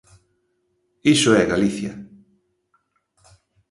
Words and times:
Iso 1.13 1.29
é 1.41 1.43
Galicia. 1.51 1.91